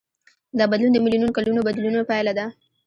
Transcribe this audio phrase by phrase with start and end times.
[0.57, 2.45] دا بدلون د میلیونونو کلونو بدلونونو پایله وه.